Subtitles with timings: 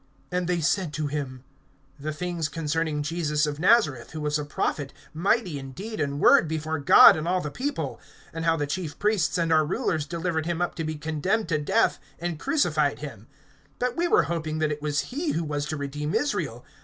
[0.31, 1.43] And they said to him:
[1.99, 6.47] The things concerning Jesus of Nazareth, who was a prophet mighty in deed and word
[6.47, 8.01] before God and all the people;
[8.33, 11.59] (20)and how the chief priests and our rulers delivered him up to be condemned to
[11.59, 13.27] death, and crucified him.
[13.79, 16.65] (21)But we were hoping that it was he who was to redeem Israel.